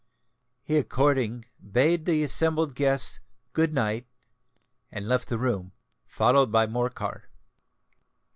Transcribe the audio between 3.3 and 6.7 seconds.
"Good night," and left the room, followed by